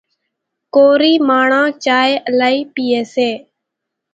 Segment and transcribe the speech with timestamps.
[0.73, 3.29] ڪورِي ماڻۿان چائيَ الائِي پيئيَ سي۔